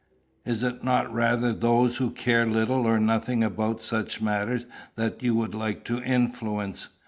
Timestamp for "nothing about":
2.99-3.83